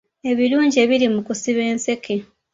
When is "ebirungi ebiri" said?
0.31-1.07